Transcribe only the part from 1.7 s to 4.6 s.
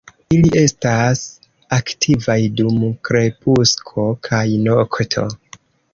aktivaj dum krepusko kaj